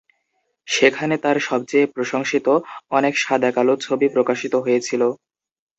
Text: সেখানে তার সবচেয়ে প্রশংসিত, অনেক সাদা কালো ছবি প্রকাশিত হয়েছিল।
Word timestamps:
সেখানে 0.67 1.15
তার 1.23 1.37
সবচেয়ে 1.41 1.85
প্রশংসিত, 1.95 2.47
অনেক 2.91 3.13
সাদা 3.17 3.49
কালো 3.51 3.73
ছবি 3.85 4.07
প্রকাশিত 4.15 4.53
হয়েছিল। 4.57 5.01